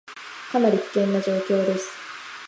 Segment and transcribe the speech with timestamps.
[0.51, 1.91] かなり危険な状況です